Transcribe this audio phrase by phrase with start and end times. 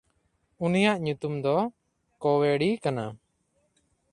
[0.65, 1.55] ᱩᱱᱤᱭᱟᱜ ᱧᱩᱛᱩᱢ ᱫᱚ
[2.21, 3.05] ᱠᱚᱣᱮᱰᱭ ᱠᱟᱱᱟ᱾